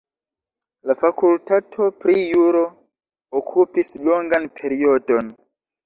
La 0.91 0.95
fakultato 1.01 1.91
pri 2.05 2.17
juro 2.23 2.65
okupis 3.43 3.95
longan 4.11 4.53
periodon. 4.61 5.35